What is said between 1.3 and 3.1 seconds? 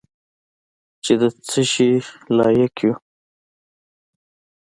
څه شي لایق یو.